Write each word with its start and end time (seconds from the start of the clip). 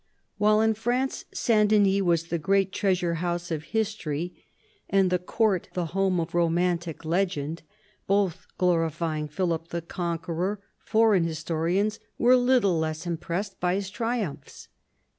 While 0.39 0.61
in 0.61 0.73
France 0.73 1.25
S. 1.31 1.45
Denys 1.47 2.01
was 2.01 2.29
the 2.29 2.39
great 2.39 2.71
treasure 2.71 3.13
house 3.21 3.51
of 3.51 3.65
history, 3.65 4.33
and 4.89 5.11
the 5.11 5.19
court 5.19 5.69
the 5.75 5.85
home 5.93 6.19
of 6.19 6.33
romantic 6.33 7.05
legend, 7.05 7.61
both 8.07 8.47
glorifying 8.57 9.27
Philip 9.27 9.67
the 9.67 9.83
Conqueror, 9.83 10.59
foreign 10.79 11.25
historians 11.25 11.99
were 12.17 12.35
little 12.35 12.79
less 12.79 13.05
impressed 13.05 13.59
by 13.59 13.75
his 13.75 13.91
triumphs. 13.91 14.69